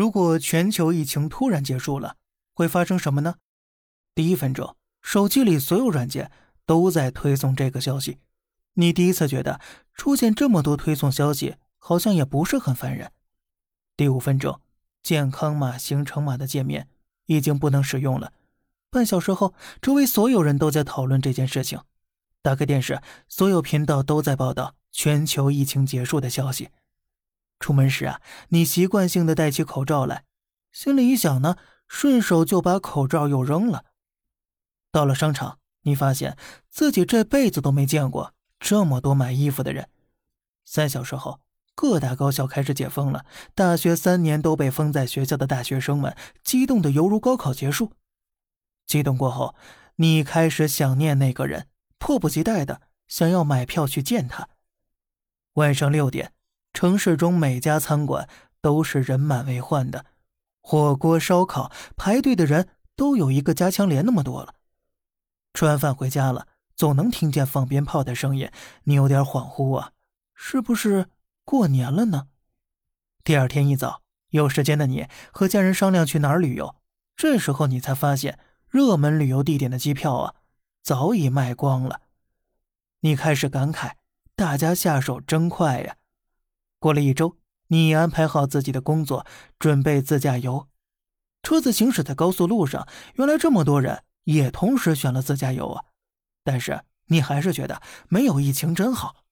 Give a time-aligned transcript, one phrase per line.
[0.00, 2.16] 如果全球疫情突然结束了，
[2.54, 3.34] 会发生什么呢？
[4.14, 6.32] 第一分钟，手机里所有软件
[6.64, 8.18] 都在推送这个消息，
[8.72, 9.60] 你第一次觉得
[9.92, 13.12] 出现这么多推送消息，好像也不是很烦人。
[13.94, 14.62] 第五分钟，
[15.02, 16.88] 健康码、行程码的界面
[17.26, 18.32] 已经不能使用了。
[18.88, 21.78] 半小时后，周围所有人都在讨论这件事情。
[22.40, 26.70] 打开电视，所有频道都在报道全球疫情结束的消息。
[27.60, 30.24] 出门时啊，你习惯性的戴起口罩来，
[30.72, 31.56] 心里一想呢，
[31.86, 33.84] 顺手就把口罩又扔了。
[34.90, 36.36] 到了商场，你发现
[36.68, 39.88] 自己这辈子都没见过这么多买衣服的人。
[40.64, 41.40] 三小时后，
[41.74, 47.92] 各大高校开始解封了，大学三年都被封在学校的大学生们激动的犹如高考结束。
[48.86, 49.54] 激动过后，
[49.96, 51.68] 你开始想念那个人，
[51.98, 54.48] 迫不及待的想要买票去见他。
[55.54, 56.32] 晚上六点。
[56.80, 58.26] 城市中每家餐馆
[58.62, 60.06] 都是人满为患的，
[60.62, 64.54] 火锅、烧烤排队的人都有一个加强连那么多了。
[65.52, 68.50] 吃完饭回家了，总能听见放鞭炮的声音，
[68.84, 69.92] 你有点恍惚啊，
[70.34, 71.08] 是不是
[71.44, 72.28] 过年了呢？
[73.24, 74.00] 第二天一早，
[74.30, 76.76] 有时间的你和家人商量去哪儿旅游，
[77.14, 78.38] 这时候你才发现，
[78.70, 80.34] 热门旅游地点的机票啊，
[80.82, 82.00] 早已卖光了。
[83.00, 83.96] 你开始感慨，
[84.34, 85.96] 大家下手真快呀。
[86.80, 87.36] 过了一周，
[87.68, 89.26] 你安排好自己的工作，
[89.58, 90.66] 准备自驾游。
[91.42, 95.84] 车子行驶在高速路上，原来这么多人也同时选了自驾游啊！
[96.42, 99.24] 但是你还是觉得没有疫情真好。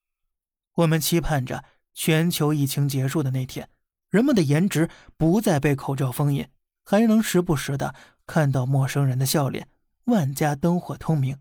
[0.75, 3.67] 我们期盼着全球疫情结束的那天，
[4.11, 6.47] 人们的颜值不再被口罩封印，
[6.83, 7.95] 还能时不时的
[8.27, 9.67] 看到陌生人的笑脸，
[10.05, 11.39] 万家灯火通明，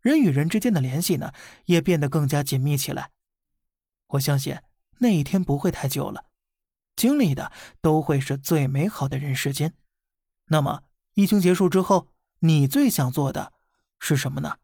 [0.00, 1.32] 人与人之间的联系呢，
[1.66, 3.10] 也变得更加紧密起来。
[4.08, 4.56] 我相信。
[4.98, 6.26] 那一天不会太久了，
[6.96, 9.74] 经历的都会是最美好的人世间。
[10.46, 12.08] 那么，疫情结束之后，
[12.40, 13.52] 你最想做的
[13.98, 14.58] 是什么呢？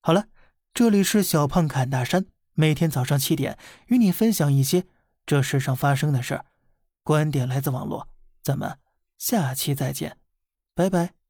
[0.00, 0.28] 好了，
[0.74, 4.86] 这里是小胖侃大山，每天早上七点与你分享一些
[5.24, 6.46] 这世上发生的事儿，
[7.02, 8.08] 观点来自网络。
[8.42, 8.78] 咱们
[9.18, 10.18] 下期再见，
[10.74, 11.21] 拜拜。